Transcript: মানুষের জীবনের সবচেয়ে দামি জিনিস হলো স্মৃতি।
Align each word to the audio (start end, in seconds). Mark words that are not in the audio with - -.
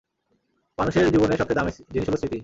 মানুষের 0.77 1.11
জীবনের 1.13 1.37
সবচেয়ে 1.37 1.57
দামি 1.57 1.71
জিনিস 1.93 2.07
হলো 2.09 2.17
স্মৃতি। 2.17 2.37